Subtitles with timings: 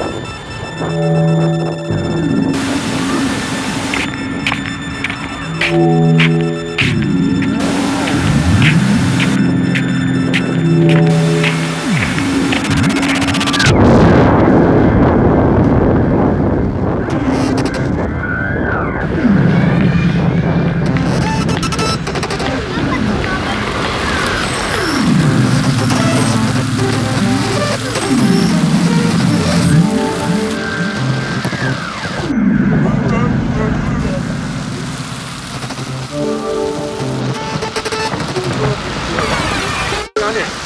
[0.00, 1.20] が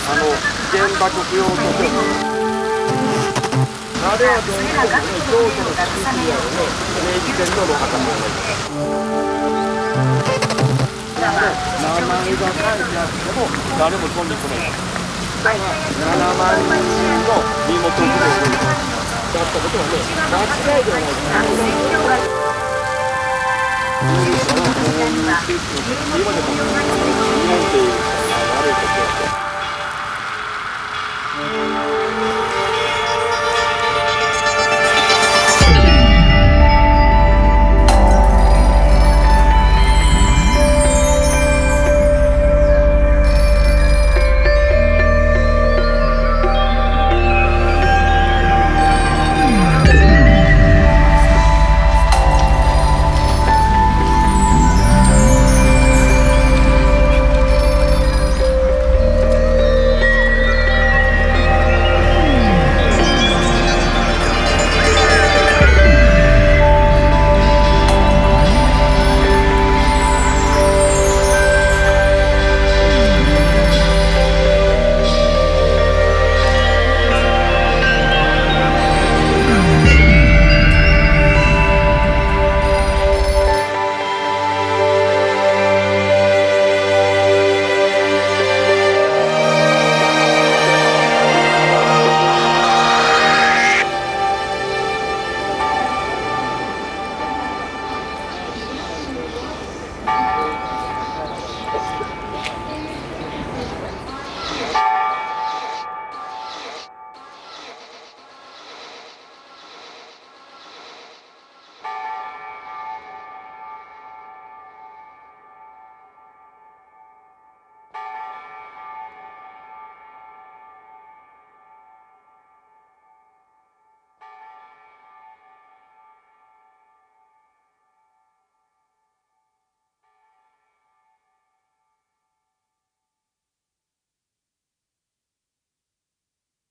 [0.04, 0.26] あの
[0.74, 1.54] 原爆供養と
[4.04, 4.68] あれはどうもね、
[5.24, 6.68] 京都の地域だよね、
[7.00, 8.20] 明治天皇の墓なん
[11.14, 13.48] 名前が書いてあっても
[13.78, 14.68] 誰も飛んでこない。
[15.40, 16.84] だから7万人
[17.24, 19.96] の身元不明だったことはね、
[20.28, 22.44] 間違いではないです。
[26.64, 26.83] だか